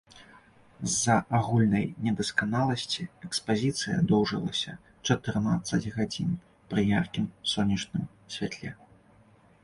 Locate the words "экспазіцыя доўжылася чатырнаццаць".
3.27-5.81